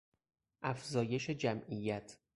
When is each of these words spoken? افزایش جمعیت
افزایش 0.61 1.29
جمعیت 1.29 2.17